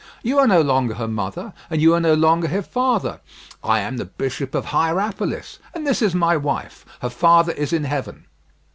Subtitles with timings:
[0.23, 3.19] You are no longer her mother, and you are no longer her father.
[3.63, 6.83] I am the Bishop of Hierapolis, and this is my wife.
[7.03, 8.25] Her father is in heaven."